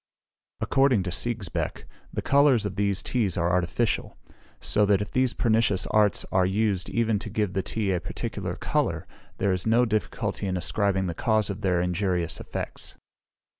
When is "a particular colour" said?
7.91-9.05